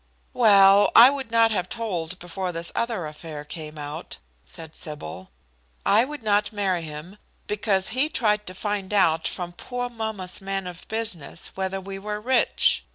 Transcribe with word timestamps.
"Well, 0.33 0.91
I 0.95 1.11
would 1.11 1.29
not 1.29 1.51
have 1.51 1.69
told 1.69 2.17
before 2.17 2.51
this 2.51 2.71
other 2.73 3.05
affair 3.05 3.45
came 3.45 3.77
out," 3.77 4.17
said 4.47 4.73
Sybil. 4.73 5.29
"I 5.85 6.05
would 6.05 6.23
not 6.23 6.51
marry 6.51 6.81
him 6.81 7.19
because 7.45 7.89
he 7.89 8.09
tried 8.09 8.47
to 8.47 8.55
find 8.55 8.95
out 8.95 9.27
from 9.27 9.51
poor 9.53 9.89
mamma's 9.91 10.41
man 10.41 10.65
of 10.65 10.87
business 10.87 11.51
whether 11.53 11.79
we 11.79 11.99
were 11.99 12.19
rich. 12.19 12.83